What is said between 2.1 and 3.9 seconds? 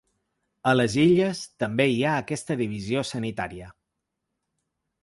ha aquesta divisió sanitària.